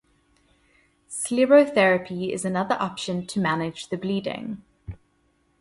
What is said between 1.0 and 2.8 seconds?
Sclerotherapy is another